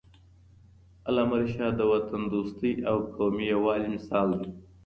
علامه 1.07 1.35
رشاد 1.43 1.73
د 1.77 1.81
وطن 1.91 2.21
دوستۍ 2.33 2.73
او 2.89 2.97
قومي 3.15 3.45
یووالي 3.53 3.87
مثال 3.95 4.27
دی. 4.39 4.49